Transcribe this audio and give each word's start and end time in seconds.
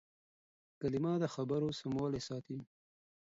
کلیمه 0.79 1.13
د 1.23 1.25
خبرو 1.35 1.69
سموالی 1.79 2.21
ساتي. 2.27 2.59